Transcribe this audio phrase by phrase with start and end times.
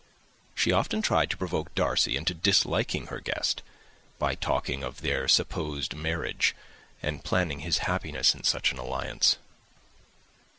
[0.55, 3.61] She often tried to provoke Darcy into disliking her guest,
[4.17, 6.55] by talking of their supposed marriage,
[7.03, 9.37] and planning his happiness in such an alliance.